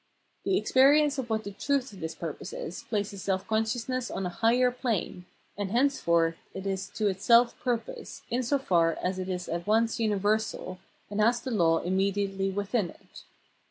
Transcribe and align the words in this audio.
The 0.45 0.57
experience 0.57 1.19
of 1.19 1.29
what 1.29 1.43
the 1.43 1.51
truth 1.51 1.93
of 1.93 1.99
this 1.99 2.15
purpose 2.15 2.53
is, 2.53 2.81
places 2.89 3.21
self 3.21 3.45
consciousness 3.47 4.09
on 4.09 4.25
a 4.25 4.29
higher 4.29 4.71
plane, 4.71 5.25
and 5.55 5.69
henceforth 5.69 6.37
it 6.55 6.65
is 6.65 6.87
to 6.95 7.07
itself 7.07 7.53
purpose, 7.59 8.23
in 8.31 8.41
so 8.41 8.57
far 8.57 8.97
as 9.03 9.19
it 9.19 9.29
is 9.29 9.47
at 9.47 9.67
once 9.67 9.99
universal, 9.99 10.79
and 11.11 11.21
has 11.21 11.39
the 11.39 11.51
law 11.51 11.77
immediately 11.81 12.49
within 12.49 12.89
it. 12.89 13.25